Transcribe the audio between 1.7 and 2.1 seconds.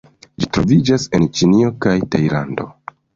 kaj